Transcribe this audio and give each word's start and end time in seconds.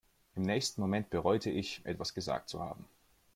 Im 0.35 0.41
nächsten 0.41 0.81
Moment 0.81 1.11
bereute 1.11 1.51
ich, 1.51 1.81
etwas 1.85 2.15
gesagt 2.15 2.49
zu 2.49 2.59
haben. 2.59 2.87